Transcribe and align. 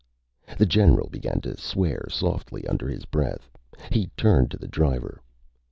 The 0.57 0.65
general 0.65 1.09
began 1.09 1.41
to 1.41 1.59
swear 1.59 2.07
softly 2.09 2.65
under 2.67 2.89
his 2.89 3.05
breath. 3.05 3.51
He 3.91 4.09
turned 4.17 4.49
to 4.49 4.57
the 4.57 4.67
driver. 4.67 5.21